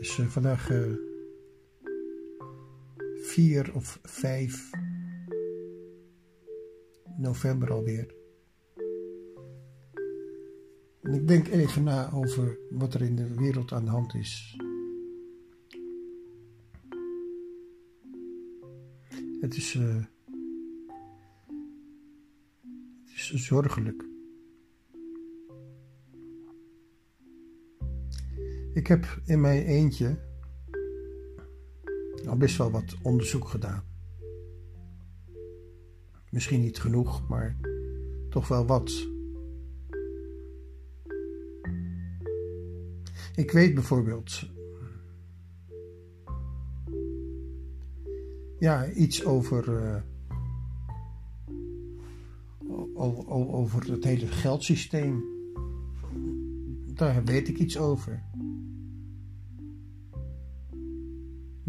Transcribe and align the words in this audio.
is 0.00 0.18
uh, 0.18 0.26
vandaag 0.26 0.70
uh, 0.70 0.92
4 3.16 3.74
of 3.74 3.98
5 4.02 4.70
november 7.16 7.72
alweer. 7.72 8.14
En 11.02 11.12
ik 11.12 11.28
denk 11.28 11.48
even 11.48 11.82
na 11.82 12.12
over 12.12 12.58
wat 12.70 12.94
er 12.94 13.02
in 13.02 13.16
de 13.16 13.34
wereld 13.34 13.72
aan 13.72 13.84
de 13.84 13.90
hand 13.90 14.14
is. 14.14 14.56
Het 19.40 19.56
is, 19.56 19.74
uh, 19.74 20.04
het 23.04 23.32
is 23.32 23.46
zorgelijk. 23.46 24.09
Ik 28.80 28.86
heb 28.86 29.20
in 29.24 29.40
mijn 29.40 29.64
eentje 29.64 30.18
al 32.26 32.36
best 32.36 32.56
wel 32.56 32.70
wat 32.70 32.96
onderzoek 33.02 33.48
gedaan. 33.48 33.84
Misschien 36.30 36.60
niet 36.60 36.80
genoeg, 36.80 37.28
maar 37.28 37.56
toch 38.30 38.48
wel 38.48 38.66
wat. 38.66 39.08
Ik 43.34 43.50
weet 43.50 43.74
bijvoorbeeld 43.74 44.50
ja, 48.58 48.90
iets 48.90 49.24
over, 49.24 49.68
uh, 49.68 50.02
over 53.54 53.92
het 53.92 54.04
hele 54.04 54.26
geldsysteem. 54.26 55.24
Daar 56.94 57.24
weet 57.24 57.48
ik 57.48 57.58
iets 57.58 57.78
over. 57.78 58.29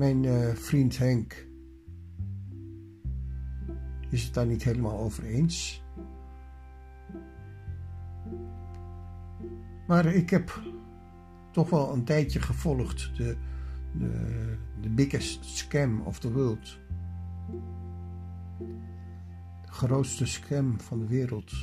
Mijn 0.02 0.24
uh, 0.24 0.54
vriend 0.54 0.98
Henk 0.98 1.48
is 4.10 4.24
het 4.24 4.34
daar 4.34 4.46
niet 4.46 4.64
helemaal 4.64 4.98
over 4.98 5.24
eens. 5.24 5.84
Maar 9.88 10.06
ik 10.06 10.30
heb 10.30 10.62
toch 11.52 11.70
wel 11.70 11.94
een 11.94 12.04
tijdje 12.04 12.42
gevolgd 12.42 13.12
de, 13.16 13.38
de, 13.98 14.58
de 14.82 14.90
biggest 14.90 15.46
scam 15.46 16.02
of 16.02 16.20
the 16.20 16.34
world. 16.34 16.80
De 19.62 19.72
grootste 19.72 20.26
scam 20.26 20.80
van 20.80 21.00
de 21.00 21.08
wereld. 21.08 21.54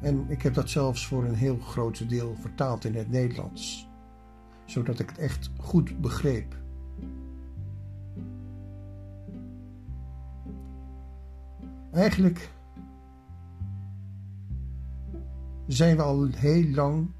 En 0.00 0.24
ik 0.28 0.42
heb 0.42 0.54
dat 0.54 0.70
zelfs 0.70 1.06
voor 1.06 1.24
een 1.24 1.34
heel 1.34 1.58
groot 1.58 2.08
deel 2.08 2.34
vertaald 2.34 2.84
in 2.84 2.94
het 2.94 3.10
Nederlands 3.10 3.89
zodat 4.70 4.98
ik 4.98 5.08
het 5.08 5.18
echt 5.18 5.50
goed 5.58 6.00
begreep. 6.00 6.56
Eigenlijk 11.92 12.50
zijn 15.66 15.96
we 15.96 16.02
al 16.02 16.26
heel 16.26 16.68
lang 16.68 17.10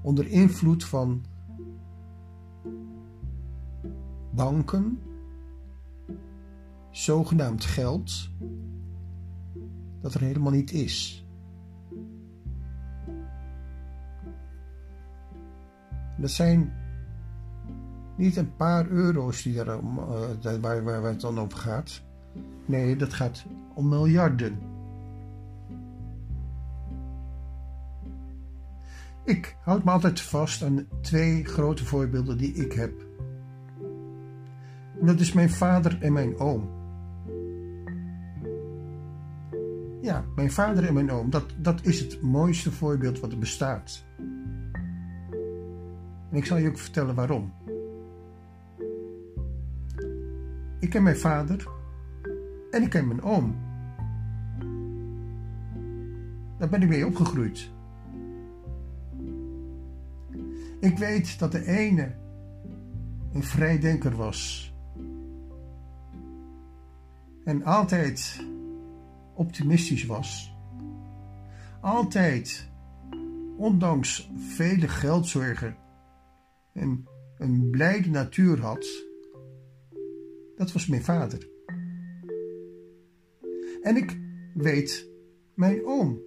onder 0.00 0.26
invloed 0.26 0.84
van 0.84 1.24
banken, 4.30 4.98
zogenaamd 6.90 7.64
geld, 7.64 8.30
dat 10.00 10.14
er 10.14 10.20
helemaal 10.20 10.52
niet 10.52 10.72
is. 10.72 11.21
Dat 16.22 16.30
zijn 16.30 16.72
niet 18.16 18.36
een 18.36 18.56
paar 18.56 18.88
euro's 18.88 19.42
die 19.42 19.60
er, 19.60 19.66
uh, 19.66 20.82
waar, 20.82 21.02
het 21.02 21.20
dan 21.20 21.38
over 21.38 21.58
gaat. 21.58 22.02
Nee, 22.66 22.96
dat 22.96 23.12
gaat 23.12 23.44
om 23.74 23.88
miljarden. 23.88 24.58
Ik 29.24 29.56
houd 29.60 29.84
me 29.84 29.90
altijd 29.90 30.20
vast 30.20 30.62
aan 30.62 30.86
twee 31.00 31.44
grote 31.44 31.84
voorbeelden 31.84 32.38
die 32.38 32.54
ik 32.54 32.72
heb. 32.72 32.92
Dat 35.00 35.20
is 35.20 35.32
mijn 35.32 35.50
vader 35.50 35.98
en 36.00 36.12
mijn 36.12 36.38
oom. 36.38 36.68
Ja, 40.02 40.24
mijn 40.34 40.52
vader 40.52 40.86
en 40.86 40.94
mijn 40.94 41.10
oom, 41.10 41.30
dat, 41.30 41.54
dat 41.58 41.84
is 41.84 42.00
het 42.00 42.20
mooiste 42.20 42.72
voorbeeld 42.72 43.20
wat 43.20 43.32
er 43.32 43.38
bestaat. 43.38 44.04
En 46.32 46.38
ik 46.38 46.44
zal 46.44 46.56
je 46.56 46.68
ook 46.68 46.78
vertellen 46.78 47.14
waarom. 47.14 47.52
Ik 50.78 50.90
ken 50.90 51.02
mijn 51.02 51.16
vader 51.16 51.68
en 52.70 52.82
ik 52.82 52.90
ken 52.90 53.06
mijn 53.06 53.22
oom. 53.22 53.56
Daar 56.58 56.68
ben 56.68 56.82
ik 56.82 56.88
mee 56.88 57.06
opgegroeid. 57.06 57.70
Ik 60.80 60.98
weet 60.98 61.38
dat 61.38 61.52
de 61.52 61.66
ene 61.66 62.14
een 63.32 63.44
vrijdenker 63.44 64.16
was. 64.16 64.72
En 67.44 67.64
altijd 67.64 68.46
optimistisch 69.34 70.06
was. 70.06 70.56
Altijd, 71.80 72.68
ondanks 73.56 74.30
vele 74.36 74.88
geldzorgen, 74.88 75.76
en 76.72 77.04
een 77.38 77.70
blijde 77.70 78.08
natuur 78.08 78.60
had, 78.60 78.86
dat 80.56 80.72
was 80.72 80.86
mijn 80.86 81.02
vader. 81.02 81.50
En 83.82 83.96
ik 83.96 84.18
weet 84.54 85.08
mijn 85.54 85.84
oom, 85.84 86.20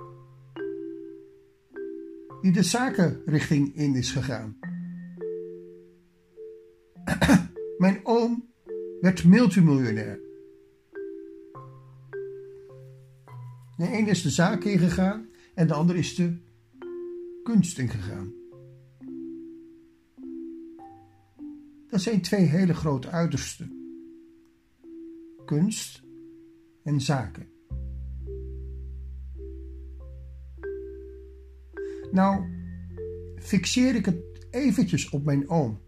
die 2.41 2.51
de 2.51 2.63
zakenrichting 2.63 3.75
in 3.75 3.95
is 3.95 4.11
gegaan. 4.11 4.57
mijn 7.77 7.99
oom 8.03 8.53
werd 9.01 9.23
multimiljonair. 9.23 10.19
De 13.77 13.97
een 13.97 14.07
is 14.07 14.21
de 14.21 14.29
zaak 14.29 14.63
ingegaan 14.63 15.29
en 15.53 15.67
de 15.67 15.73
ander 15.73 15.95
is 15.95 16.15
de 16.15 16.37
kunst 17.43 17.79
ingegaan. 17.79 18.44
Dat 21.95 22.03
zijn 22.03 22.21
twee 22.21 22.45
hele 22.45 22.73
grote 22.73 23.09
uitersten: 23.09 23.71
kunst 25.45 26.03
en 26.83 27.01
zaken. 27.01 27.47
Nou, 32.11 32.45
fixeer 33.35 33.95
ik 33.95 34.05
het 34.05 34.47
eventjes 34.49 35.09
op 35.09 35.25
mijn 35.25 35.49
oom. 35.49 35.79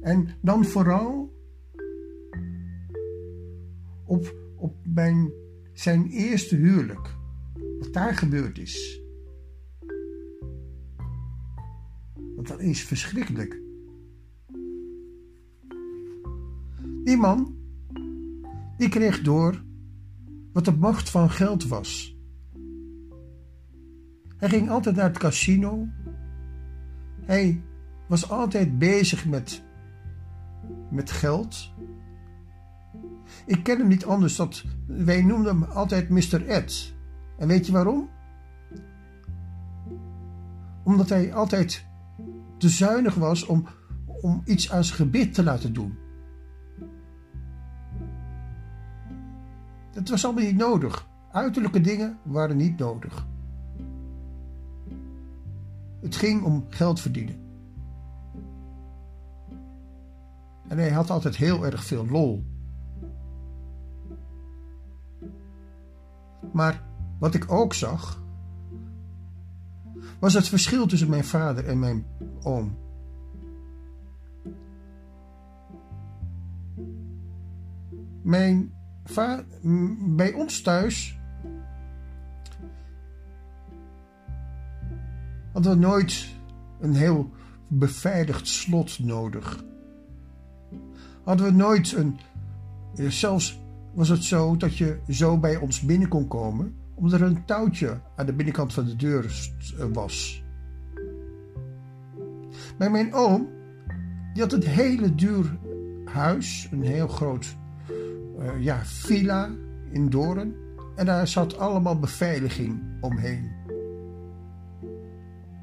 En 0.00 0.28
dan 0.40 0.64
vooral 0.64 1.32
op, 4.04 4.34
op 4.56 4.76
mijn, 4.86 5.32
zijn 5.72 6.08
eerste 6.10 6.56
huwelijk. 6.56 7.14
Wat 7.78 7.92
daar 7.92 8.14
gebeurd 8.14 8.58
is. 8.58 9.03
Dat 12.48 12.60
is 12.60 12.82
verschrikkelijk. 12.82 13.60
Die 17.04 17.16
man, 17.16 17.56
die 18.76 18.88
kreeg 18.88 19.22
door 19.22 19.62
wat 20.52 20.64
de 20.64 20.72
macht 20.72 21.10
van 21.10 21.30
geld 21.30 21.66
was. 21.66 22.18
Hij 24.36 24.48
ging 24.48 24.70
altijd 24.70 24.96
naar 24.96 25.08
het 25.08 25.18
casino. 25.18 25.88
Hij 27.20 27.62
was 28.08 28.30
altijd 28.30 28.78
bezig 28.78 29.26
met, 29.26 29.62
met 30.90 31.10
geld. 31.10 31.72
Ik 33.46 33.62
ken 33.62 33.78
hem 33.78 33.88
niet 33.88 34.04
anders. 34.04 34.36
Dat, 34.36 34.64
wij 34.86 35.22
noemden 35.22 35.60
hem 35.60 35.70
altijd 35.70 36.08
Mr. 36.08 36.46
Ed. 36.46 36.94
En 37.38 37.48
weet 37.48 37.66
je 37.66 37.72
waarom? 37.72 38.08
Omdat 40.84 41.08
hij 41.08 41.34
altijd 41.34 41.86
te 42.64 42.70
zuinig 42.70 43.14
was 43.14 43.46
om, 43.46 43.66
om 44.20 44.42
iets 44.44 44.70
aan 44.70 44.84
zijn 44.84 44.96
gebit 44.96 45.34
te 45.34 45.42
laten 45.42 45.72
doen. 45.72 45.98
Dat 49.92 50.08
was 50.08 50.24
allemaal 50.24 50.44
niet 50.44 50.56
nodig. 50.56 51.08
Uiterlijke 51.32 51.80
dingen 51.80 52.18
waren 52.22 52.56
niet 52.56 52.78
nodig. 52.78 53.26
Het 56.00 56.16
ging 56.16 56.42
om 56.42 56.64
geld 56.68 57.00
verdienen. 57.00 57.36
En 60.68 60.78
hij 60.78 60.90
had 60.90 61.10
altijd 61.10 61.36
heel 61.36 61.64
erg 61.64 61.84
veel 61.84 62.06
lol. 62.06 62.44
Maar 66.52 66.82
wat 67.18 67.34
ik 67.34 67.52
ook 67.52 67.74
zag, 67.74 68.23
was 70.18 70.34
het 70.34 70.48
verschil 70.48 70.86
tussen 70.86 71.08
mijn 71.10 71.24
vader 71.24 71.66
en 71.66 71.78
mijn 71.78 72.06
oom. 72.42 72.76
Mijn 78.22 78.72
vader, 79.04 79.44
bij 80.16 80.32
ons 80.32 80.60
thuis 80.62 81.18
hadden 85.52 85.72
we 85.72 85.78
nooit 85.78 86.28
een 86.80 86.94
heel 86.94 87.30
beveiligd 87.68 88.48
slot 88.48 88.98
nodig. 88.98 89.64
Hadden 91.24 91.46
we 91.46 91.52
nooit 91.52 91.92
een. 91.92 92.18
Zelfs 92.94 93.60
was 93.94 94.08
het 94.08 94.24
zo 94.24 94.56
dat 94.56 94.76
je 94.76 94.98
zo 95.08 95.38
bij 95.38 95.56
ons 95.56 95.80
binnen 95.80 96.08
kon 96.08 96.28
komen, 96.28 96.74
omdat 96.94 97.20
er 97.20 97.26
een 97.26 97.44
touwtje 97.44 98.00
aan 98.16 98.26
de 98.26 98.32
binnenkant 98.32 98.72
van 98.72 98.84
de 98.84 98.96
deur 98.96 99.50
eh, 99.78 99.86
was. 99.92 100.44
Maar 102.78 102.90
mijn 102.90 103.14
oom, 103.14 103.48
die 104.32 104.42
had 104.42 104.52
een 104.52 104.64
hele 104.64 105.14
duur 105.14 105.58
huis, 106.04 106.68
een 106.70 106.82
heel 106.82 107.08
groot 107.08 107.56
uh, 108.38 108.62
ja, 108.62 108.84
villa 108.84 109.50
in 109.90 110.10
Doorn. 110.10 110.54
En 110.96 111.06
daar 111.06 111.28
zat 111.28 111.58
allemaal 111.58 111.98
beveiliging 111.98 112.82
omheen. 113.00 113.52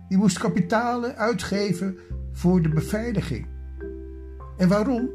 Die 0.09 0.17
moest 0.17 0.39
kapitalen 0.39 1.15
uitgeven 1.15 1.97
voor 2.31 2.61
de 2.61 2.69
beveiliging. 2.69 3.47
En 4.57 4.67
waarom? 4.67 5.09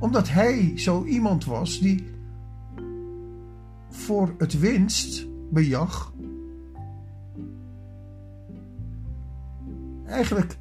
Omdat 0.00 0.28
hij 0.28 0.72
zo 0.76 1.04
iemand 1.04 1.44
was 1.44 1.80
die 1.80 2.11
voor 3.92 4.34
het 4.38 4.58
winstbejag 4.58 6.12
eigenlijk 10.12 10.58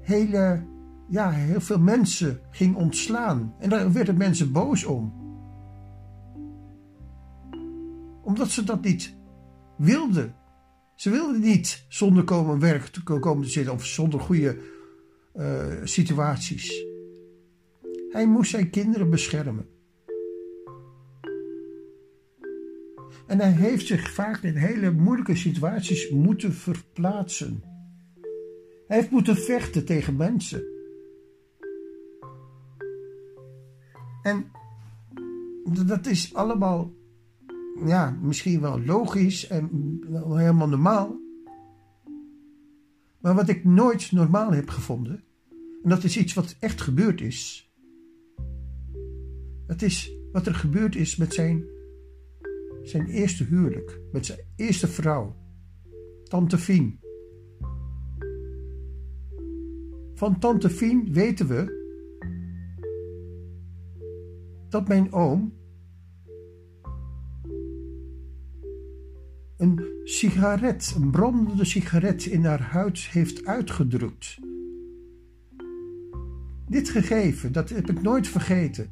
hele, 0.00 0.62
ja, 1.08 1.30
heel 1.30 1.60
veel 1.60 1.78
mensen 1.78 2.40
ging 2.50 2.76
ontslaan. 2.76 3.54
En 3.58 3.68
daar 3.68 3.92
werden 3.92 4.16
mensen 4.16 4.52
boos 4.52 4.84
om. 4.84 5.12
Omdat 8.22 8.50
ze 8.50 8.64
dat 8.64 8.82
niet 8.82 9.16
wilden. 9.76 10.34
Ze 10.94 11.10
wilden 11.10 11.40
niet 11.40 11.84
zonder 11.88 12.24
komen 12.24 12.58
werk 12.58 12.86
te 12.86 13.02
komen 13.02 13.44
te 13.44 13.50
zitten 13.50 13.72
of 13.72 13.84
zonder 13.84 14.20
goede 14.20 14.58
uh, 15.36 15.66
situaties. 15.84 16.84
Hij 18.10 18.26
moest 18.26 18.50
zijn 18.50 18.70
kinderen 18.70 19.10
beschermen. 19.10 19.66
En 23.28 23.38
hij 23.38 23.52
heeft 23.52 23.86
zich 23.86 24.10
vaak 24.12 24.42
in 24.42 24.56
hele 24.56 24.90
moeilijke 24.90 25.36
situaties 25.36 26.10
moeten 26.10 26.52
verplaatsen. 26.52 27.62
Hij 28.86 28.96
heeft 28.96 29.10
moeten 29.10 29.36
vechten 29.36 29.84
tegen 29.84 30.16
mensen. 30.16 30.62
En 34.22 34.50
dat 35.86 36.06
is 36.06 36.34
allemaal, 36.34 36.92
ja, 37.86 38.18
misschien 38.22 38.60
wel 38.60 38.80
logisch 38.80 39.46
en 39.46 39.70
helemaal 40.12 40.68
normaal. 40.68 41.20
Maar 43.20 43.34
wat 43.34 43.48
ik 43.48 43.64
nooit 43.64 44.12
normaal 44.12 44.52
heb 44.52 44.68
gevonden, 44.68 45.22
en 45.82 45.90
dat 45.90 46.04
is 46.04 46.16
iets 46.16 46.34
wat 46.34 46.56
echt 46.60 46.80
gebeurd 46.80 47.20
is. 47.20 47.72
Dat 49.66 49.82
is 49.82 50.12
wat 50.32 50.46
er 50.46 50.54
gebeurd 50.54 50.96
is 50.96 51.16
met 51.16 51.34
zijn, 51.34 51.64
zijn 52.88 53.06
eerste 53.06 53.44
huwelijk, 53.44 54.00
met 54.12 54.26
zijn 54.26 54.38
eerste 54.56 54.88
vrouw, 54.88 55.36
Tante 56.24 56.58
Fien. 56.58 57.00
Van 60.14 60.38
Tante 60.38 60.70
Fien 60.70 61.12
weten 61.12 61.46
we 61.46 61.76
dat 64.68 64.88
mijn 64.88 65.12
oom 65.12 65.52
een 69.56 69.84
sigaret, 70.04 70.94
een 70.96 71.10
brandende 71.10 71.64
sigaret 71.64 72.26
in 72.26 72.44
haar 72.44 72.62
huid 72.62 72.98
heeft 72.98 73.46
uitgedrukt. 73.46 74.38
Dit 76.68 76.88
gegeven, 76.88 77.52
dat 77.52 77.68
heb 77.68 77.90
ik 77.90 78.02
nooit 78.02 78.28
vergeten. 78.28 78.88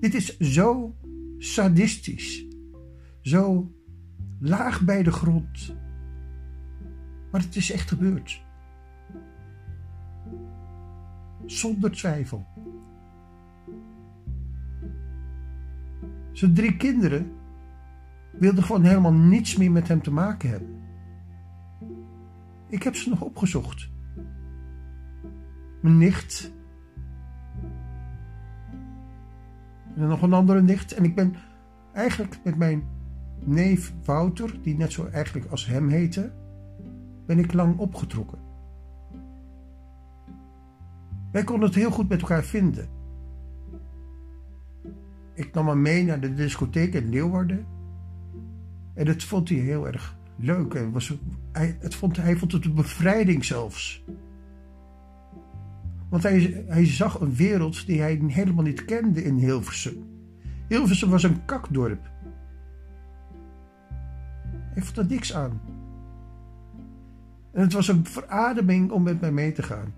Dit 0.00 0.14
is 0.14 0.38
zo 0.38 0.94
sadistisch, 1.38 2.46
zo 3.22 3.72
laag 4.38 4.84
bij 4.84 5.02
de 5.02 5.12
grond. 5.12 5.76
Maar 7.30 7.40
het 7.40 7.56
is 7.56 7.72
echt 7.72 7.88
gebeurd. 7.88 8.42
Zonder 11.46 11.90
twijfel. 11.90 12.46
Zijn 16.32 16.54
drie 16.54 16.76
kinderen 16.76 17.32
wilden 18.32 18.64
gewoon 18.64 18.84
helemaal 18.84 19.12
niets 19.12 19.56
meer 19.56 19.70
met 19.70 19.88
hem 19.88 20.02
te 20.02 20.12
maken 20.12 20.50
hebben. 20.50 20.80
Ik 22.68 22.82
heb 22.82 22.94
ze 22.94 23.08
nog 23.08 23.20
opgezocht. 23.20 23.90
Mijn 25.80 25.98
nicht. 25.98 26.52
En 29.96 30.08
nog 30.08 30.22
een 30.22 30.32
andere 30.32 30.62
nicht. 30.62 30.92
En 30.92 31.04
ik 31.04 31.14
ben 31.14 31.34
eigenlijk 31.92 32.38
met 32.44 32.56
mijn 32.56 32.84
neef 33.46 33.92
Wouter, 34.04 34.58
die 34.62 34.76
net 34.76 34.92
zo 34.92 35.06
eigenlijk 35.06 35.50
als 35.50 35.66
hem 35.66 35.88
heette, 35.88 36.32
ben 37.26 37.38
ik 37.38 37.52
lang 37.52 37.78
opgetrokken. 37.78 38.38
Wij 41.32 41.44
konden 41.44 41.66
het 41.68 41.76
heel 41.76 41.90
goed 41.90 42.08
met 42.08 42.20
elkaar 42.20 42.44
vinden. 42.44 42.88
Ik 45.34 45.54
nam 45.54 45.68
hem 45.68 45.82
mee 45.82 46.04
naar 46.04 46.20
de 46.20 46.34
discotheek 46.34 46.94
in 46.94 47.08
Leeuwarden. 47.08 47.66
En 48.94 49.04
dat 49.04 49.22
vond 49.22 49.48
hij 49.48 49.58
heel 49.58 49.86
erg 49.86 50.16
leuk. 50.36 50.74
En 50.74 50.92
was, 50.92 51.16
hij, 51.52 51.76
het 51.80 51.94
vond, 51.94 52.16
hij 52.16 52.36
vond 52.36 52.52
het 52.52 52.64
een 52.64 52.74
bevrijding 52.74 53.44
zelfs. 53.44 54.04
Want 56.08 56.22
hij, 56.22 56.64
hij 56.66 56.86
zag 56.86 57.20
een 57.20 57.34
wereld 57.34 57.86
die 57.86 58.00
hij 58.00 58.22
helemaal 58.26 58.64
niet 58.64 58.84
kende 58.84 59.24
in 59.24 59.34
Hilversum. 59.34 60.04
Hilversum 60.68 61.10
was 61.10 61.22
een 61.22 61.44
kakdorp. 61.44 62.10
Vond 64.74 64.96
er 64.96 65.06
niks 65.06 65.34
aan. 65.34 65.60
En 67.52 67.60
het 67.60 67.72
was 67.72 67.88
een 67.88 68.06
verademing 68.06 68.90
om 68.90 69.02
met 69.02 69.20
mij 69.20 69.32
mee 69.32 69.52
te 69.52 69.62
gaan. 69.62 69.94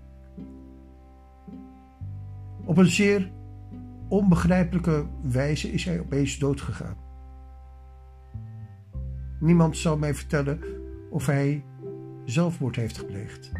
Op 2.63 2.77
een 2.77 2.91
zeer 2.91 3.31
onbegrijpelijke 4.07 5.05
wijze 5.21 5.71
is 5.71 5.85
hij 5.85 5.99
opeens 5.99 6.37
doodgegaan. 6.37 6.95
Niemand 9.39 9.77
zal 9.77 9.97
mij 9.97 10.13
vertellen 10.13 10.59
of 11.09 11.25
hij 11.25 11.63
zelfmoord 12.25 12.75
heeft 12.75 12.97
gepleegd. 12.97 13.51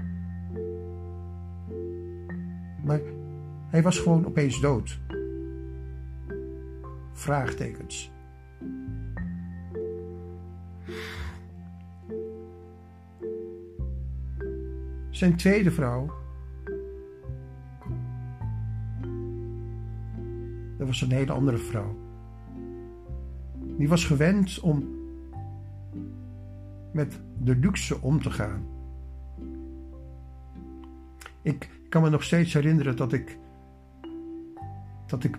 Maar 2.84 3.00
hij 3.70 3.82
was 3.82 4.00
gewoon 4.00 4.26
opeens 4.26 4.62
dood. 4.62 5.00
Vraagtekens. 7.14 8.15
Zijn 15.16 15.36
tweede 15.36 15.72
vrouw. 15.72 16.14
Dat 20.78 20.88
was 20.88 21.02
een 21.02 21.12
hele 21.12 21.32
andere 21.32 21.58
vrouw. 21.58 21.96
Die 23.78 23.90
was 23.90 24.06
gewend 24.06 24.60
om 24.60 24.90
met 26.94 27.22
de 27.40 27.56
luxe 27.56 28.02
om 28.02 28.22
te 28.22 28.32
gaan. 28.32 28.68
Ik 31.42 31.70
kan 31.90 32.02
me 32.02 32.10
nog 32.10 32.24
steeds 32.24 32.54
herinneren 32.54 32.96
dat 32.96 33.14
ik 33.14 33.38
dat 35.08 35.24
ik 35.24 35.38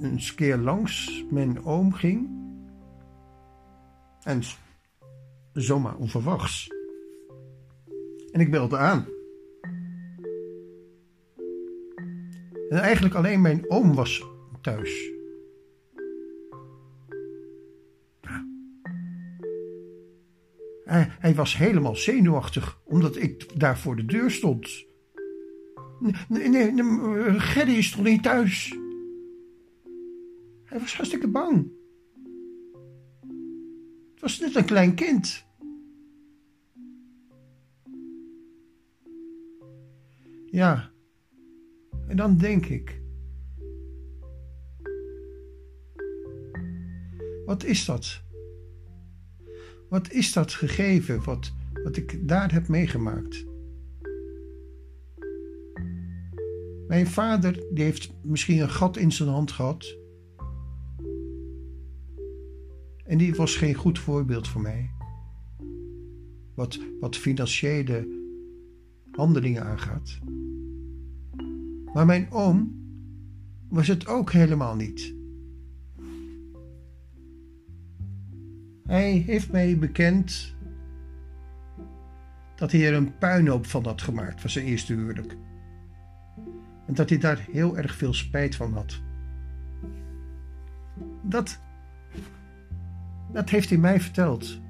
een 0.00 0.20
keer 0.36 0.56
langs 0.56 1.24
mijn 1.30 1.64
oom 1.64 1.92
ging 1.92 2.28
en 4.22 4.42
zomaar 5.52 5.96
onverwachts. 5.96 6.77
En 8.38 8.44
ik 8.44 8.50
belde 8.50 8.76
aan. 8.76 9.06
En 12.68 12.78
eigenlijk 12.78 13.14
alleen 13.14 13.40
mijn 13.40 13.70
oom 13.70 13.94
was 13.94 14.24
thuis. 14.60 15.10
Hij, 20.84 21.08
hij 21.18 21.34
was 21.34 21.56
helemaal 21.56 21.96
zenuwachtig 21.96 22.80
omdat 22.84 23.16
ik 23.16 23.60
daar 23.60 23.78
voor 23.78 23.96
de 23.96 24.04
deur 24.04 24.30
stond. 24.30 24.84
Nee, 26.28 26.48
nee, 26.48 26.72
nee 26.72 27.40
Gerry 27.40 27.74
is 27.74 27.90
toch 27.90 28.04
niet 28.04 28.22
thuis? 28.22 28.78
Hij 30.64 30.78
was 30.78 30.94
hartstikke 30.94 31.28
bang. 31.28 31.70
Het 34.12 34.20
was 34.20 34.38
net 34.38 34.54
een 34.54 34.64
klein 34.64 34.94
kind. 34.94 35.47
Ja, 40.58 40.90
en 42.06 42.16
dan 42.16 42.36
denk 42.36 42.66
ik, 42.66 43.02
wat 47.46 47.64
is 47.64 47.84
dat? 47.84 48.22
Wat 49.88 50.12
is 50.12 50.32
dat 50.32 50.52
gegeven 50.52 51.24
wat, 51.24 51.52
wat 51.84 51.96
ik 51.96 52.28
daar 52.28 52.52
heb 52.52 52.68
meegemaakt? 52.68 53.46
Mijn 56.88 57.06
vader 57.06 57.66
die 57.74 57.84
heeft 57.84 58.14
misschien 58.22 58.60
een 58.60 58.70
gat 58.70 58.96
in 58.96 59.12
zijn 59.12 59.28
hand 59.28 59.52
gehad. 59.52 59.96
En 63.04 63.18
die 63.18 63.34
was 63.34 63.56
geen 63.56 63.74
goed 63.74 63.98
voorbeeld 63.98 64.48
voor 64.48 64.60
mij. 64.60 64.90
Wat, 66.54 66.78
wat 67.00 67.16
financiële 67.16 68.16
handelingen 69.10 69.64
aangaat. 69.64 70.18
Maar 71.98 72.06
mijn 72.06 72.30
oom 72.30 72.74
was 73.68 73.86
het 73.86 74.06
ook 74.06 74.32
helemaal 74.32 74.76
niet. 74.76 75.14
Hij 78.86 79.10
heeft 79.10 79.52
mij 79.52 79.78
bekend 79.78 80.54
dat 82.56 82.72
hij 82.72 82.86
er 82.86 82.94
een 82.94 83.18
puinhoop 83.18 83.66
van 83.66 83.84
had 83.84 84.02
gemaakt 84.02 84.40
van 84.40 84.50
zijn 84.50 84.64
eerste 84.64 84.92
huwelijk. 84.92 85.36
En 86.86 86.94
dat 86.94 87.08
hij 87.08 87.18
daar 87.18 87.46
heel 87.50 87.76
erg 87.76 87.94
veel 87.94 88.14
spijt 88.14 88.56
van 88.56 88.72
had. 88.72 89.00
Dat, 91.22 91.58
dat 93.32 93.50
heeft 93.50 93.68
hij 93.68 93.78
mij 93.78 94.00
verteld. 94.00 94.60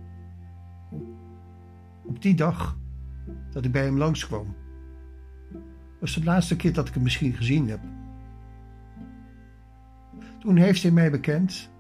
Op 2.05 2.23
die 2.23 2.35
dag 2.35 2.79
dat 3.51 3.65
ik 3.65 3.73
bij 3.73 3.85
hem 3.85 3.99
langskwam. 3.99 4.55
Was 6.01 6.15
de 6.15 6.25
laatste 6.25 6.57
keer 6.57 6.73
dat 6.73 6.89
ik 6.89 6.95
hem 6.95 7.03
misschien 7.03 7.33
gezien 7.33 7.69
heb. 7.69 7.81
Toen 10.39 10.57
heeft 10.57 10.83
hij 10.83 10.91
mij 10.91 11.11
bekend 11.11 11.71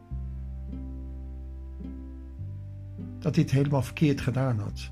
dat 3.19 3.35
hij 3.35 3.45
het 3.45 3.53
helemaal 3.53 3.83
verkeerd 3.83 4.21
gedaan 4.21 4.59
had. 4.59 4.91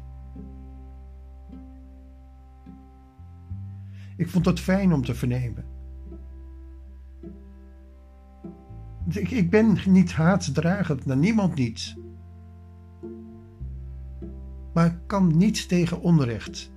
Ik 4.17 4.29
vond 4.29 4.47
het 4.47 4.61
fijn 4.61 4.93
om 4.93 5.05
te 5.05 5.15
vernemen. 5.15 5.65
Ik, 9.09 9.31
ik 9.31 9.51
ben 9.51 9.79
niet 9.87 10.13
haatdragend 10.13 11.07
naar 11.07 11.17
niemand 11.17 11.55
niet. 11.55 11.97
Maar 14.75 14.87
ik 14.87 14.99
kan 15.07 15.37
niets 15.37 15.67
tegen 15.67 16.01
onrecht. 16.01 16.73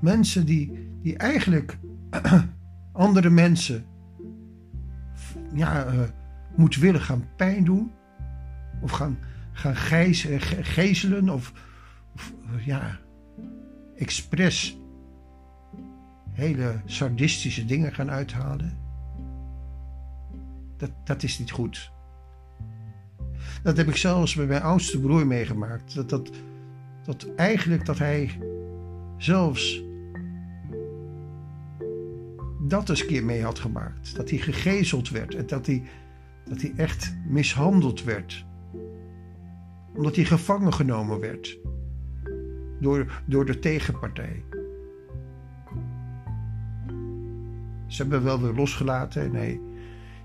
Mensen 0.00 0.46
die, 0.46 0.88
die 1.06 1.16
eigenlijk 1.16 1.78
andere 2.92 3.30
mensen 3.30 3.84
ja, 5.52 5.92
uh, 6.58 6.70
willen 6.80 7.00
gaan 7.00 7.28
pijn 7.36 7.64
doen. 7.64 7.92
Of 8.80 8.90
gaan, 8.90 9.18
gaan 9.52 9.74
uh, 9.74 10.40
gezelen. 10.62 11.28
Of, 11.28 11.52
of 12.14 12.32
ja, 12.64 12.98
expres 13.96 14.78
hele 16.32 16.80
sadistische 16.84 17.64
dingen 17.64 17.92
gaan 17.94 18.10
uithalen. 18.10 18.78
Dat, 20.76 20.90
dat 21.04 21.22
is 21.22 21.38
niet 21.38 21.50
goed. 21.50 21.92
Dat 23.62 23.76
heb 23.76 23.88
ik 23.88 23.96
zelfs 23.96 24.34
bij 24.34 24.46
mijn 24.46 24.62
oudste 24.62 25.00
broer 25.00 25.26
meegemaakt. 25.26 25.94
Dat, 25.94 26.08
dat, 26.08 26.30
dat 27.04 27.34
eigenlijk 27.34 27.84
dat 27.84 27.98
hij 27.98 28.30
zelfs 29.16 29.85
dat 32.68 32.88
eens 32.88 33.00
een 33.00 33.06
keer 33.06 33.24
mee 33.24 33.42
had 33.42 33.58
gemaakt. 33.58 34.16
Dat 34.16 34.30
hij 34.30 34.38
gegezeld 34.38 35.10
werd 35.10 35.34
en 35.34 35.46
dat 35.46 35.66
hij, 35.66 35.82
dat 36.44 36.60
hij 36.60 36.72
echt 36.76 37.16
mishandeld 37.28 38.04
werd. 38.04 38.44
Omdat 39.94 40.16
hij 40.16 40.24
gevangen 40.24 40.74
genomen 40.74 41.20
werd 41.20 41.58
door, 42.80 43.22
door 43.26 43.46
de 43.46 43.58
tegenpartij. 43.58 44.44
Ze 47.86 48.02
hebben 48.02 48.22
wel 48.22 48.40
weer 48.40 48.52
losgelaten 48.52 49.34
en 49.34 49.60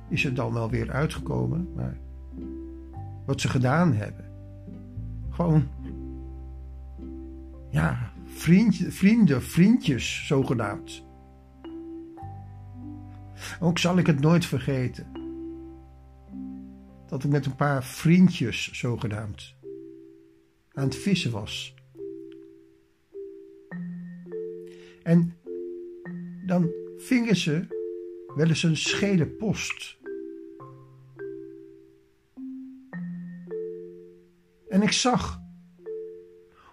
is 0.09 0.25
er 0.25 0.33
dan 0.33 0.53
wel 0.53 0.69
weer 0.69 0.91
uitgekomen. 0.91 1.67
Maar 1.75 1.97
wat 3.25 3.41
ze 3.41 3.49
gedaan 3.49 3.93
hebben, 3.93 4.25
gewoon, 5.29 5.67
ja, 7.69 8.11
vriend, 8.25 8.75
vrienden, 8.87 9.41
vriendjes 9.41 10.27
zogenaamd. 10.27 11.09
Ook 13.59 13.77
zal 13.77 13.97
ik 13.97 14.07
het 14.07 14.19
nooit 14.19 14.45
vergeten. 14.45 15.07
Dat 17.07 17.23
ik 17.23 17.29
met 17.29 17.45
een 17.45 17.55
paar 17.55 17.83
vriendjes 17.83 18.71
zogenaamd 18.71 19.55
aan 20.73 20.83
het 20.83 20.95
vissen 20.95 21.31
was. 21.31 21.73
En 25.03 25.37
dan 26.45 26.71
vingen 26.97 27.35
ze 27.35 27.67
wel 28.35 28.47
eens 28.47 28.63
een 28.63 28.77
schele 28.77 29.27
post. 29.27 29.97
En 34.69 34.81
ik 34.81 34.91
zag 34.91 35.39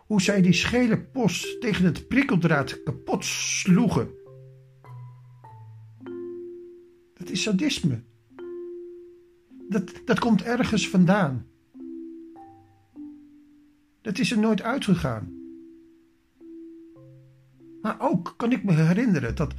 hoe 0.07 0.23
zij 0.23 0.43
die 0.43 0.53
schele 0.53 1.01
post 1.01 1.61
tegen 1.61 1.85
het 1.85 2.09
prikkeldraad 2.09 2.83
kapot 2.83 3.25
sloegen. 3.25 4.18
Is 7.39 7.45
sadisme. 7.45 8.03
Dat, 9.69 9.93
dat 10.05 10.19
komt 10.19 10.43
ergens 10.43 10.89
vandaan. 10.89 11.47
Dat 14.03 14.19
is 14.19 14.31
er 14.31 14.39
nooit 14.39 14.63
uitgegaan. 14.63 15.37
Maar 17.83 17.97
ook 18.01 18.35
kan 18.37 18.53
ik 18.53 18.65
me 18.65 18.73
herinneren 18.73 19.35
dat 19.35 19.55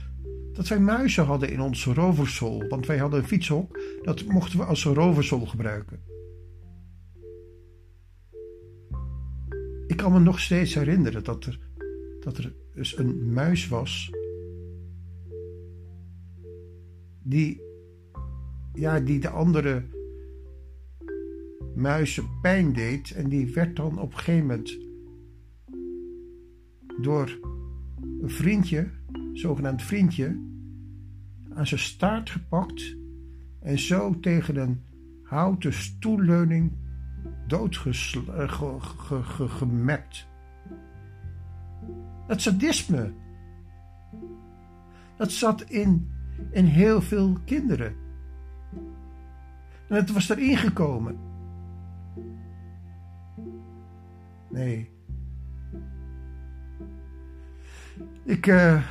dat 0.53 0.67
wij 0.67 0.79
muizen 0.79 1.25
hadden 1.25 1.49
in 1.51 1.61
ons 1.61 1.85
roversol. 1.85 2.67
Want 2.67 2.85
wij 2.85 2.97
hadden 2.97 3.19
een 3.19 3.27
fietshok, 3.27 3.79
dat 4.01 4.25
mochten 4.25 4.59
we 4.59 4.65
als 4.65 4.83
roversol 4.83 5.45
gebruiken. 5.45 5.99
Ik 9.87 9.97
kan 9.97 10.11
me 10.11 10.19
nog 10.19 10.39
steeds 10.39 10.73
herinneren 10.73 11.23
dat 11.23 11.45
er, 11.45 11.59
dat 12.19 12.37
er 12.37 12.53
dus 12.73 12.97
een 12.97 13.33
muis 13.33 13.67
was. 13.67 14.11
Die, 17.23 17.68
ja, 18.79 18.99
die 18.99 19.19
de 19.19 19.29
andere 19.29 19.83
muizen 21.75 22.23
pijn 22.41 22.73
deed. 22.73 23.11
En 23.11 23.29
die 23.29 23.53
werd 23.53 23.75
dan 23.75 23.99
op 23.99 24.11
een 24.11 24.17
gegeven 24.17 24.45
moment 24.45 24.77
door 27.01 27.39
een 28.21 28.29
vriendje, 28.29 28.89
zogenaamd 29.33 29.83
vriendje, 29.83 30.47
aan 31.53 31.67
zijn 31.67 31.79
staart 31.79 32.29
gepakt 32.29 32.97
en 33.59 33.79
zo 33.79 34.19
tegen 34.19 34.55
een 34.55 34.81
houten 35.23 35.73
stoelleuning 35.73 36.71
doodgemept. 37.47 40.27
Dat 42.27 42.41
sadisme, 42.41 43.13
dat 45.17 45.31
zat 45.31 45.61
in, 45.61 46.09
in 46.51 46.65
heel 46.65 47.01
veel 47.01 47.37
kinderen. 47.45 48.07
En 49.89 49.95
het 49.95 50.11
was 50.11 50.29
erin 50.29 50.57
gekomen. 50.57 51.17
Nee. 54.49 54.89
Ik, 58.23 58.47
uh, 58.47 58.83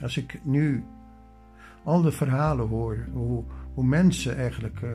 als 0.00 0.16
ik 0.16 0.40
nu 0.44 0.84
al 1.84 2.02
de 2.02 2.12
verhalen 2.12 2.68
hoor, 2.68 3.06
hoe, 3.12 3.44
hoe 3.74 3.84
mensen 3.84 4.36
eigenlijk 4.36 4.80
uh, 4.80 4.90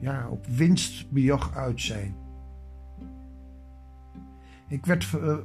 ja, 0.00 0.28
op 0.28 0.46
winstbejag 0.46 1.54
uit 1.54 1.80
zijn. 1.80 2.14
Ik 4.68 4.86
werd, 4.86 5.12
uh, 5.12 5.36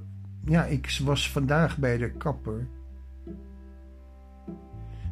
ja, 0.46 0.65
ik 0.65 1.00
was 1.03 1.32
vandaag 1.32 1.77
bij 1.77 1.98
de 1.98 2.12
kapper. 2.12 2.67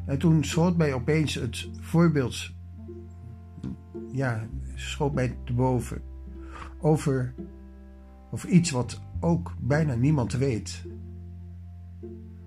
En 0.06 0.18
toen 0.18 0.44
schoot 0.44 0.78
mij 0.78 0.94
opeens 0.94 1.34
het 1.34 1.70
voorbeeld, 1.80 2.52
ja, 4.12 4.48
schoot 4.76 5.14
mij 5.14 5.38
te 5.44 5.54
boven. 5.54 6.02
Over, 6.80 7.34
over 8.32 8.50
iets 8.50 8.72
wat 8.72 9.02
ook 9.20 9.56
bijna 9.60 9.96
niemand 9.96 10.34
weet. 10.34 10.86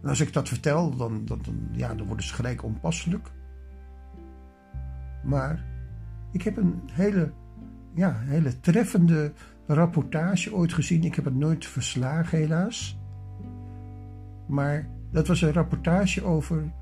En 0.03 0.09
als 0.09 0.21
ik 0.21 0.33
dat 0.33 0.49
vertel, 0.49 0.97
dan, 0.97 1.25
dan, 1.25 1.41
dan, 1.43 1.69
ja, 1.73 1.95
dan 1.95 2.07
worden 2.07 2.27
ze 2.27 2.35
gelijk 2.35 2.63
onpasselijk. 2.63 3.31
Maar 5.25 5.65
Ik 6.33 6.43
heb 6.43 6.57
een 6.57 6.81
hele, 6.93 7.33
ja, 7.95 8.17
hele 8.19 8.61
treffende 8.61 9.33
rapportage 9.67 10.55
ooit 10.55 10.73
gezien. 10.73 11.05
Ik 11.05 11.15
heb 11.15 11.25
het 11.25 11.35
nooit 11.35 11.67
verslagen, 11.67 12.39
helaas. 12.39 12.99
Maar 14.47 14.89
dat 15.11 15.27
was 15.27 15.43
een 15.43 15.53
rapportage 15.53 16.25
over, 16.25 16.73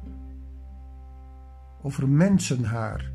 over 1.84 2.08
mensenhaar. 2.08 3.12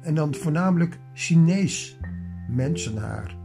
En 0.00 0.14
dan 0.14 0.34
voornamelijk 0.34 0.98
Chinees 1.12 1.98
mensenhaar. 2.48 3.36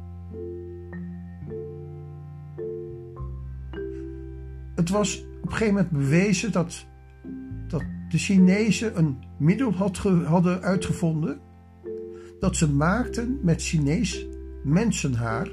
Het 4.75 4.89
was 4.89 5.25
op 5.41 5.45
een 5.45 5.51
gegeven 5.51 5.73
moment 5.73 5.91
bewezen 5.91 6.51
dat, 6.51 6.85
dat 7.67 7.83
de 8.09 8.17
Chinezen 8.17 8.97
een 8.97 9.17
middel 9.37 9.73
had 9.73 9.97
hadden 9.97 10.61
uitgevonden 10.61 11.39
dat 12.39 12.55
ze 12.55 12.71
maakten 12.71 13.39
met 13.41 13.61
Chinees 13.61 14.25
mensenhaar. 14.63 15.49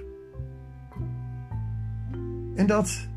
En 2.55 2.67
dat 2.67 3.09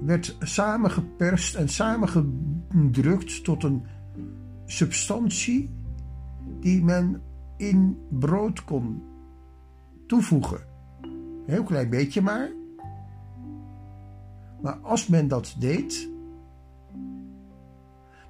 werd 0.00 0.36
samengeperst 0.40 1.54
en 1.54 1.68
samengedrukt 1.68 3.44
tot 3.44 3.62
een 3.62 3.86
substantie 4.66 5.70
die 6.60 6.84
men 6.84 7.22
in 7.56 7.98
brood 8.10 8.64
kon 8.64 9.02
toevoegen. 10.06 10.60
Een 11.00 11.42
heel 11.46 11.62
klein 11.62 11.90
beetje 11.90 12.22
maar. 12.22 12.50
Maar 14.62 14.76
als 14.76 15.06
men 15.06 15.28
dat 15.28 15.56
deed, 15.58 16.10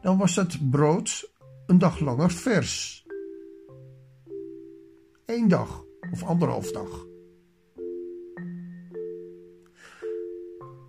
dan 0.00 0.18
was 0.18 0.37
het 0.37 0.70
brood 0.70 1.32
een 1.66 1.78
dag 1.78 2.00
langer 2.00 2.30
vers. 2.30 3.06
Eén 5.26 5.48
dag 5.48 5.84
of 6.12 6.22
anderhalf 6.22 6.72
dag. 6.72 7.07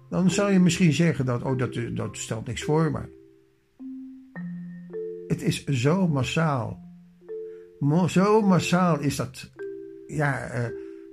Dan 0.09 0.31
zou 0.31 0.51
je 0.51 0.59
misschien 0.59 0.93
zeggen 0.93 1.25
dat, 1.25 1.43
oh, 1.43 1.57
dat, 1.57 1.79
dat 1.93 2.17
stelt 2.17 2.47
niks 2.47 2.63
voor, 2.63 2.91
maar 2.91 3.09
het 5.27 5.41
is 5.41 5.65
zo 5.65 6.07
massaal. 6.07 6.87
Zo 8.07 8.41
massaal 8.41 8.99
is 8.99 9.15
dat 9.15 9.51
ja, 10.07 10.59
uh, 10.59 10.65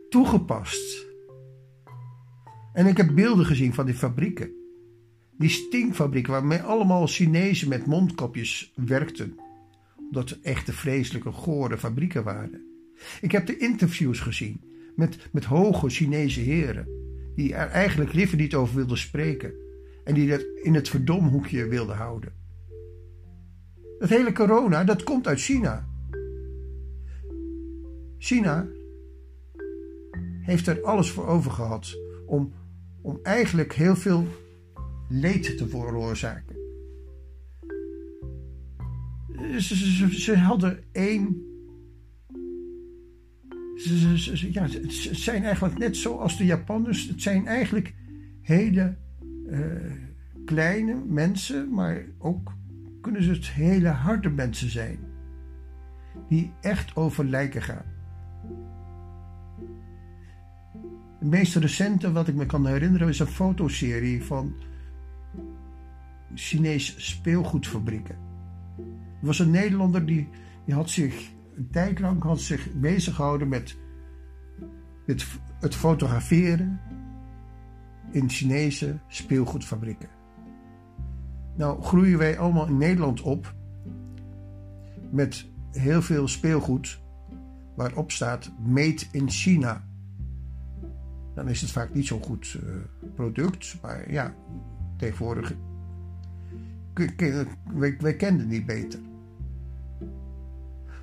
toegepast. 0.08 1.06
En 2.72 2.86
ik 2.86 2.96
heb 2.96 3.14
beelden 3.14 3.46
gezien 3.46 3.74
van 3.74 3.86
die 3.86 3.94
fabrieken. 3.94 4.50
Die 5.38 5.48
stinkfabrieken 5.48 6.32
waarmee 6.32 6.60
allemaal 6.60 7.06
Chinezen 7.06 7.68
met 7.68 7.86
mondkapjes 7.86 8.72
werkten. 8.74 9.38
Omdat 9.96 10.30
het 10.30 10.40
echte 10.40 10.72
vreselijke, 10.72 11.32
gore 11.32 11.78
fabrieken 11.78 12.24
waren. 12.24 12.64
Ik 13.20 13.32
heb 13.32 13.46
de 13.46 13.56
interviews 13.56 14.20
gezien 14.20 14.60
met, 14.94 15.28
met 15.32 15.44
hoge 15.44 15.88
Chinese 15.88 16.40
heren. 16.40 17.05
Die 17.36 17.54
er 17.54 17.68
eigenlijk 17.68 18.12
liever 18.12 18.36
niet 18.36 18.54
over 18.54 18.76
wilden 18.76 18.98
spreken. 18.98 19.52
En 20.04 20.14
die 20.14 20.28
dat 20.28 20.44
in 20.62 20.74
het 20.74 20.88
verdomhoekje 20.88 21.66
wilden 21.66 21.96
houden. 21.96 22.32
Dat 23.98 24.08
hele 24.08 24.32
corona, 24.32 24.84
dat 24.84 25.02
komt 25.02 25.26
uit 25.26 25.40
China. 25.40 25.88
China 28.18 28.66
heeft 30.40 30.66
er 30.66 30.82
alles 30.82 31.10
voor 31.10 31.26
over 31.26 31.50
gehad 31.50 31.98
om, 32.26 32.52
om 33.02 33.18
eigenlijk 33.22 33.72
heel 33.72 33.96
veel 33.96 34.26
leed 35.08 35.56
te 35.56 35.68
veroorzaken. 35.68 36.56
Ze 40.10 40.36
hadden 40.36 40.84
één. 40.92 41.54
Ja, 44.50 44.62
het 44.62 44.92
zijn 45.10 45.44
eigenlijk 45.44 45.78
net 45.78 45.96
zoals 45.96 46.36
de 46.36 46.44
Japanners. 46.44 47.08
Het 47.08 47.22
zijn 47.22 47.46
eigenlijk 47.46 47.94
hele 48.42 48.96
uh, 49.46 49.60
kleine 50.44 50.94
mensen, 51.06 51.74
maar 51.74 52.04
ook 52.18 52.52
kunnen 53.00 53.22
ze 53.22 53.30
het 53.30 53.50
hele 53.50 53.88
harde 53.88 54.30
mensen 54.30 54.70
zijn. 54.70 54.98
Die 56.28 56.52
echt 56.60 56.96
over 56.96 57.24
lijken 57.24 57.62
gaan. 57.62 57.84
Het 61.18 61.28
meest 61.28 61.56
recente 61.56 62.12
wat 62.12 62.28
ik 62.28 62.34
me 62.34 62.46
kan 62.46 62.66
herinneren 62.66 63.08
is 63.08 63.18
een 63.18 63.26
fotoserie 63.26 64.24
van 64.24 64.54
Chinese 66.34 67.00
speelgoedfabrieken. 67.00 68.14
Er 69.20 69.26
was 69.26 69.38
een 69.38 69.50
Nederlander 69.50 70.06
die, 70.06 70.28
die 70.64 70.74
had 70.74 70.90
zich 70.90 71.34
een 71.56 71.70
tijd 71.70 71.98
lang 71.98 72.22
had 72.22 72.40
zich 72.40 72.72
bezig 72.72 73.14
gehouden 73.14 73.48
met 73.48 73.76
het, 75.06 75.74
fotograferen 75.74 76.80
in 78.10 78.28
Chinese 78.28 78.98
speelgoedfabrieken. 79.08 80.08
Nou 81.56 81.82
groeien 81.82 82.18
wij 82.18 82.38
allemaal 82.38 82.66
in 82.66 82.78
Nederland 82.78 83.20
op 83.20 83.54
met 85.10 85.46
heel 85.70 86.02
veel 86.02 86.28
speelgoed 86.28 87.00
waarop 87.76 88.10
staat 88.10 88.52
Made 88.58 89.02
in 89.10 89.30
China 89.30 89.84
dan 91.36 91.48
is 91.48 91.60
het 91.60 91.70
vaak 91.70 91.94
niet 91.94 92.06
zo'n 92.06 92.22
goed 92.22 92.56
uh, 92.64 92.70
product. 93.14 93.76
Maar 93.82 94.12
ja, 94.12 94.34
tegenwoordig. 94.96 95.54
Wij, 97.74 97.96
wij 97.98 98.16
kenden 98.16 98.48
niet 98.48 98.66
beter. 98.66 99.00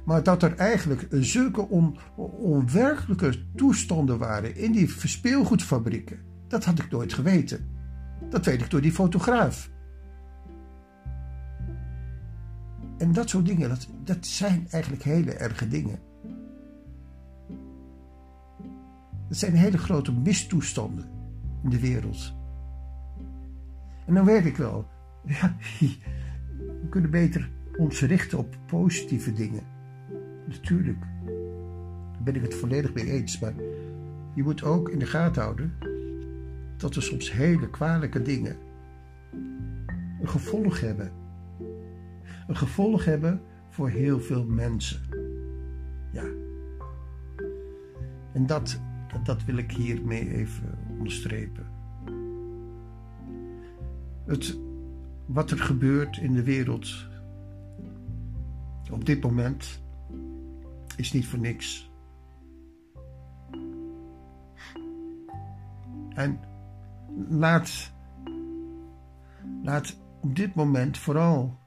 Maar 0.03 0.23
dat 0.23 0.43
er 0.43 0.55
eigenlijk 0.55 1.07
zulke 1.09 1.67
on, 1.67 1.97
onwerkelijke 2.37 3.33
toestanden 3.55 4.17
waren 4.17 4.55
in 4.55 4.71
die 4.71 4.89
speelgoedfabrieken, 4.89 6.19
dat 6.47 6.65
had 6.65 6.79
ik 6.79 6.91
nooit 6.91 7.13
geweten. 7.13 7.69
Dat 8.29 8.45
weet 8.45 8.61
ik 8.61 8.69
door 8.69 8.81
die 8.81 8.91
fotograaf. 8.91 9.71
En 12.97 13.13
dat 13.13 13.29
soort 13.29 13.45
dingen, 13.45 13.69
dat, 13.69 13.87
dat 14.03 14.25
zijn 14.25 14.67
eigenlijk 14.69 15.03
hele 15.03 15.33
erge 15.33 15.67
dingen. 15.67 15.99
Het 19.27 19.37
zijn 19.37 19.55
hele 19.55 19.77
grote 19.77 20.11
mistoestanden 20.11 21.09
in 21.63 21.69
de 21.69 21.79
wereld. 21.79 22.33
En 24.05 24.13
dan 24.13 24.25
weet 24.25 24.45
ik 24.45 24.57
wel, 24.57 24.87
ja, 25.39 25.55
we 26.57 26.87
kunnen 26.89 27.11
beter 27.11 27.51
ons 27.77 28.01
richten 28.01 28.37
op 28.37 28.57
positieve 28.65 29.33
dingen. 29.33 29.72
Natuurlijk, 30.47 30.99
daar 32.11 32.23
ben 32.23 32.35
ik 32.35 32.41
het 32.41 32.55
volledig 32.55 32.93
mee 32.93 33.11
eens. 33.11 33.39
Maar 33.39 33.53
je 34.33 34.43
moet 34.43 34.63
ook 34.63 34.89
in 34.89 34.99
de 34.99 35.05
gaten 35.05 35.41
houden 35.41 35.73
dat 36.77 36.95
er 36.95 37.03
soms 37.03 37.31
hele 37.31 37.69
kwalijke 37.69 38.21
dingen 38.21 38.57
een 40.21 40.29
gevolg 40.29 40.79
hebben. 40.79 41.11
Een 42.47 42.57
gevolg 42.57 43.05
hebben 43.05 43.41
voor 43.69 43.89
heel 43.89 44.19
veel 44.19 44.45
mensen. 44.45 45.01
Ja. 46.11 46.25
En 48.33 48.45
dat 48.45 48.79
dat 49.23 49.43
wil 49.43 49.57
ik 49.57 49.71
hiermee 49.71 50.29
even 50.29 50.77
onderstrepen. 50.89 51.65
Het, 54.25 54.59
wat 55.25 55.51
er 55.51 55.59
gebeurt 55.59 56.17
in 56.17 56.33
de 56.33 56.43
wereld 56.43 57.07
op 58.91 59.05
dit 59.05 59.23
moment 59.23 59.81
is 60.97 61.13
niet 61.13 61.27
voor 61.27 61.39
niks. 61.39 61.91
En 66.15 66.39
laat, 67.29 67.93
laat 69.63 69.97
op 70.21 70.35
dit 70.35 70.55
moment 70.55 70.97
vooral 70.97 71.59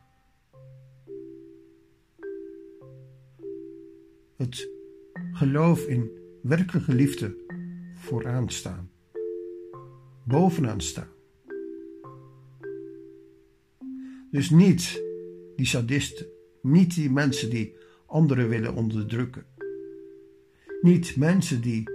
het 4.36 4.68
geloof 5.32 5.86
in 5.86 6.10
werkelijke 6.42 6.94
liefde 6.94 7.36
vooraan 7.94 8.48
staan, 8.50 8.90
bovenaan 10.24 10.80
staan. 10.80 11.08
Dus 14.30 14.50
niet 14.50 15.02
die 15.56 15.66
sadisten, 15.66 16.26
niet 16.62 16.94
die 16.94 17.10
mensen 17.10 17.50
die 17.50 17.75
anderen 18.06 18.48
willen 18.48 18.74
onderdrukken, 18.74 19.46
niet 20.80 21.16
mensen 21.16 21.60
die 21.60 21.90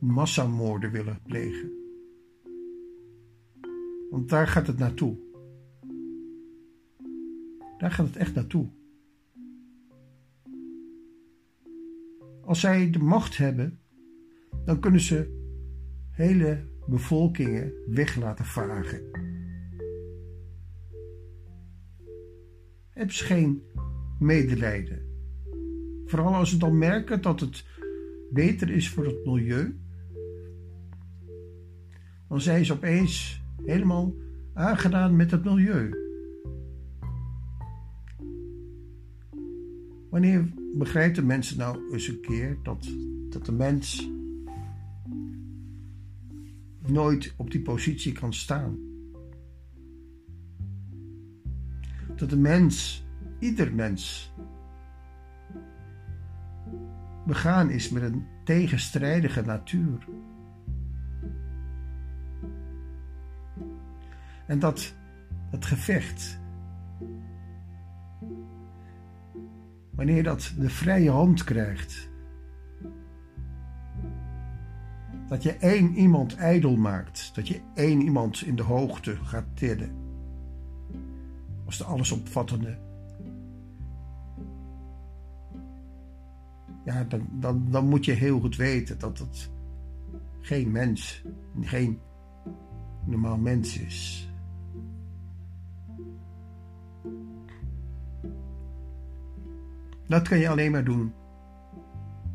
massamoorden 0.00 0.90
willen 0.90 1.20
plegen. 1.22 1.72
Want 4.10 4.28
daar 4.28 4.46
gaat 4.46 4.66
het 4.66 4.78
naartoe. 4.78 5.16
Daar 7.78 7.90
gaat 7.90 8.06
het 8.06 8.16
echt 8.16 8.34
naartoe. 8.34 8.68
Als 12.44 12.60
zij 12.60 12.90
de 12.90 12.98
macht 12.98 13.36
hebben, 13.36 13.78
dan 14.64 14.80
kunnen 14.80 15.00
ze 15.00 15.42
hele 16.10 16.64
bevolkingen 16.86 17.72
weg 17.86 18.16
laten 18.16 18.44
vagen. 18.44 19.02
Hebben 22.90 23.14
ze 23.14 23.24
geen 23.24 23.62
medelijden. 24.24 25.02
Vooral 26.06 26.34
als 26.34 26.50
ze 26.50 26.56
dan 26.56 26.78
merken 26.78 27.22
dat 27.22 27.40
het 27.40 27.64
beter 28.30 28.70
is 28.70 28.88
voor 28.88 29.04
het 29.04 29.24
milieu. 29.24 29.78
Dan 32.28 32.40
zijn 32.40 32.64
ze 32.64 32.72
opeens 32.72 33.42
helemaal 33.64 34.14
aangedaan 34.54 35.16
met 35.16 35.30
het 35.30 35.44
milieu. 35.44 35.94
Wanneer 40.10 40.48
begrijpt 40.74 41.16
de 41.16 41.22
mensen 41.22 41.58
nou 41.58 41.92
eens 41.92 42.08
een 42.08 42.20
keer 42.20 42.58
dat, 42.62 42.88
dat 43.30 43.46
de 43.46 43.52
mens 43.52 44.10
nooit 46.86 47.34
op 47.36 47.50
die 47.50 47.62
positie 47.62 48.12
kan 48.12 48.32
staan? 48.32 48.78
Dat 52.16 52.30
de 52.30 52.36
mens, 52.36 53.03
ieder 53.38 53.74
mens, 53.74 54.32
begaan 57.26 57.70
is 57.70 57.90
met 57.90 58.02
een 58.02 58.26
tegenstrijdige 58.44 59.42
natuur. 59.42 60.06
En 64.46 64.58
dat 64.58 64.94
het 65.50 65.64
gevecht 65.64 66.42
wanneer 69.94 70.22
dat 70.22 70.52
de 70.58 70.70
vrije 70.70 71.10
hand 71.10 71.44
krijgt. 71.44 72.12
Dat 75.28 75.42
je 75.42 75.56
één 75.56 75.94
iemand 75.94 76.34
ijdel 76.34 76.76
maakt, 76.76 77.34
dat 77.34 77.48
je 77.48 77.60
één 77.74 78.00
iemand 78.00 78.42
in 78.42 78.56
de 78.56 78.62
hoogte 78.62 79.16
gaat 79.16 79.44
tillen. 79.54 79.90
Als 81.64 81.78
de 81.78 81.84
allesopvattende. 81.84 82.83
Ja, 86.84 87.04
dan, 87.04 87.66
dan, 87.70 87.88
moet 87.88 88.04
je 88.04 88.12
heel 88.12 88.40
goed 88.40 88.56
weten 88.56 88.98
dat 88.98 89.18
het 89.18 89.50
geen 90.40 90.70
mens, 90.70 91.24
geen 91.60 92.00
normaal 93.04 93.38
mens 93.38 93.78
is. 93.78 94.28
Dat 100.06 100.28
kan 100.28 100.38
je 100.38 100.48
alleen 100.48 100.70
maar 100.70 100.84
doen 100.84 101.12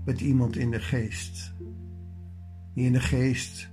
met 0.05 0.21
iemand 0.21 0.55
in 0.55 0.71
de 0.71 0.79
geest. 0.79 1.53
Die 2.73 2.85
in 2.85 2.93
de 2.93 2.99
geest 2.99 3.71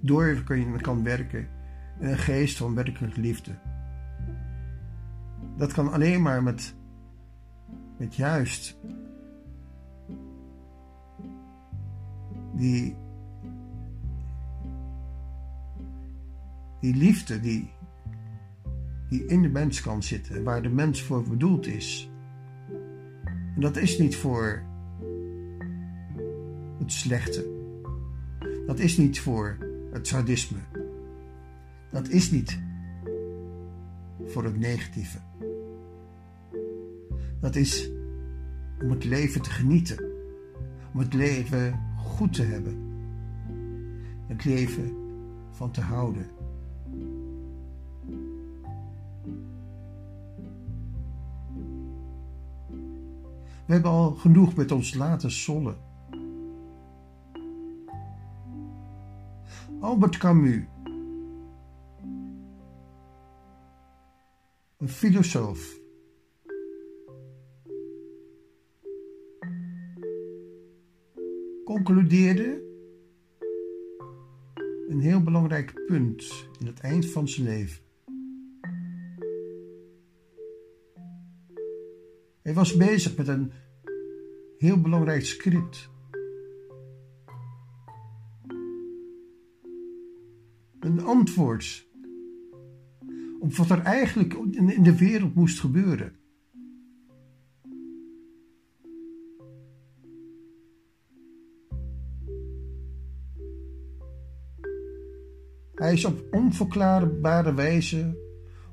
door 0.00 0.42
kan 0.80 1.02
werken. 1.02 1.48
In 2.00 2.08
een 2.08 2.18
geest 2.18 2.56
van 2.56 2.74
werkelijke 2.74 3.20
liefde. 3.20 3.58
Dat 5.56 5.72
kan 5.72 5.92
alleen 5.92 6.22
maar 6.22 6.42
met, 6.42 6.74
met 7.98 8.14
juist 8.14 8.78
die, 12.58 12.96
die 16.80 16.94
liefde 16.94 17.40
die, 17.40 17.70
die 19.08 19.24
in 19.24 19.42
de 19.42 19.48
mens 19.48 19.80
kan 19.80 20.02
zitten, 20.02 20.44
waar 20.44 20.62
de 20.62 20.68
mens 20.68 21.02
voor 21.02 21.22
bedoeld 21.22 21.66
is. 21.66 22.10
En 23.54 23.60
dat 23.60 23.76
is 23.76 23.98
niet 23.98 24.16
voor 24.16 24.62
het 26.78 26.92
slechte. 26.92 27.56
Dat 28.66 28.78
is 28.78 28.96
niet 28.96 29.20
voor 29.20 29.56
het 29.92 30.06
sadisme. 30.06 30.58
Dat 31.90 32.08
is 32.08 32.30
niet 32.30 32.58
voor 34.26 34.44
het 34.44 34.58
negatieve. 34.58 35.18
Dat 37.40 37.56
is 37.56 37.90
om 38.82 38.90
het 38.90 39.04
leven 39.04 39.42
te 39.42 39.50
genieten. 39.50 40.04
Om 40.92 40.98
het 40.98 41.14
leven 41.14 41.87
goed 42.04 42.32
te 42.32 42.42
hebben. 42.42 42.86
Het 44.26 44.44
leven 44.44 44.96
van 45.50 45.70
te 45.70 45.80
houden. 45.80 46.26
We 53.66 53.74
hebben 53.74 53.90
al 53.90 54.10
genoeg 54.14 54.54
met 54.54 54.72
ons 54.72 54.94
laten 54.94 55.30
sollen. 55.30 55.76
Albert 59.80 60.16
Camus, 60.16 60.62
een 64.76 64.88
filosoof, 64.88 65.76
concludeerde 71.88 72.62
een 74.88 75.00
heel 75.00 75.22
belangrijk 75.22 75.82
punt 75.86 76.48
in 76.58 76.66
het 76.66 76.80
eind 76.80 77.06
van 77.06 77.28
zijn 77.28 77.46
leven. 77.46 77.82
Hij 82.42 82.54
was 82.54 82.76
bezig 82.76 83.16
met 83.16 83.28
een 83.28 83.52
heel 84.58 84.80
belangrijk 84.80 85.24
script. 85.24 85.88
Een 90.80 91.00
antwoord 91.00 91.88
op 93.40 93.54
wat 93.54 93.70
er 93.70 93.82
eigenlijk 93.82 94.34
in 94.50 94.82
de 94.82 94.96
wereld 94.96 95.34
moest 95.34 95.60
gebeuren. 95.60 96.17
Hij 105.88 105.96
is 105.96 106.04
op 106.04 106.24
onverklaarbare 106.30 107.54
wijze 107.54 108.18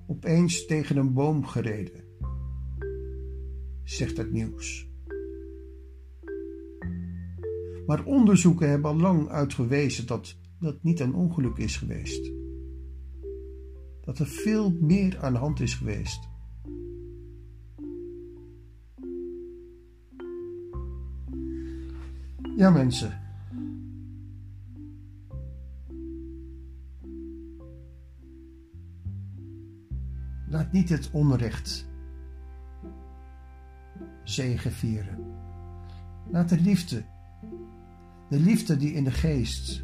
opeens 0.07 0.65
tegen 0.65 0.97
een 0.97 1.13
boom 1.13 1.45
gereden 1.45 2.03
zegt 3.83 4.17
het 4.17 4.31
nieuws. 4.31 4.89
Maar 7.85 8.05
onderzoeken 8.05 8.69
hebben 8.69 8.91
al 8.91 8.97
lang 8.97 9.29
uitgewezen 9.29 10.07
dat 10.07 10.37
dat 10.59 10.83
niet 10.83 10.99
een 10.99 11.13
ongeluk 11.13 11.57
is 11.57 11.77
geweest. 11.77 12.31
Dat 14.01 14.19
er 14.19 14.27
veel 14.27 14.77
meer 14.79 15.17
aan 15.19 15.33
de 15.33 15.39
hand 15.39 15.59
is 15.59 15.73
geweest. 15.73 16.29
Ja, 22.55 22.69
mensen. 22.69 23.24
Niet 30.75 30.89
het 30.89 31.11
onrecht 31.11 31.87
vieren. 34.71 35.33
Laat 36.31 36.49
de 36.49 36.61
liefde, 36.61 37.03
de 38.29 38.39
liefde 38.39 38.77
die 38.77 38.93
in 38.93 39.03
de 39.03 39.11
geest 39.11 39.83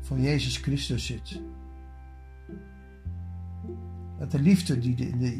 van 0.00 0.20
Jezus 0.20 0.56
Christus 0.56 1.06
zit, 1.06 1.40
laat 4.18 4.30
de 4.30 4.40
liefde 4.40 4.78
die 4.78 4.96
in 4.96 5.18
de, 5.18 5.32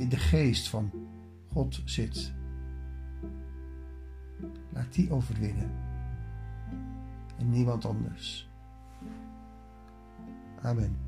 in 0.00 0.08
de 0.08 0.16
geest 0.16 0.68
van 0.68 0.90
God 1.52 1.82
zit, 1.84 2.32
laat 4.72 4.94
die 4.94 5.12
overwinnen 5.12 5.70
en 7.38 7.50
niemand 7.50 7.84
anders. 7.84 8.50
Amen. 10.62 11.07